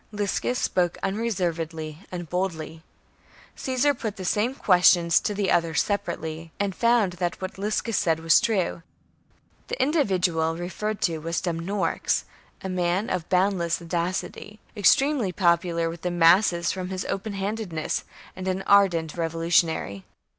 [0.11, 2.81] Liscus spoke unreservedly and boldly.
[3.55, 8.41] Caesar put the same questions to others separately, and found that what Liscus said was
[8.41, 8.81] true.
[9.67, 12.23] The individual referred to was Dumnorix,
[12.63, 18.03] a man of boundless audacity, extremely popular with the masses from his open handedness,
[18.35, 20.03] and an ardent revolutionary.